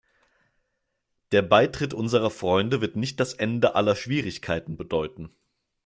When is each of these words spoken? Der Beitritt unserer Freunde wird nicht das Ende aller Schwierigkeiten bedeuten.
Der 1.31 1.43
Beitritt 1.43 1.93
unserer 1.93 2.31
Freunde 2.31 2.81
wird 2.81 2.95
nicht 2.95 3.19
das 3.19 3.35
Ende 3.35 3.75
aller 3.75 3.95
Schwierigkeiten 3.95 4.75
bedeuten. 4.75 5.29